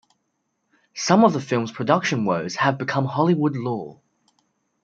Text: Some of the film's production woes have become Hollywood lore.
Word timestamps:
Some 0.95 1.23
of 1.23 1.33
the 1.33 1.39
film's 1.39 1.71
production 1.71 2.25
woes 2.25 2.55
have 2.55 2.79
become 2.79 3.05
Hollywood 3.05 3.55
lore. 3.55 4.01